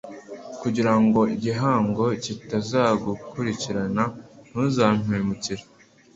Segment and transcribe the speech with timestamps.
[0.61, 4.03] kugira ngo igihango kitazagukurikirana
[4.47, 5.63] ntuzampemukire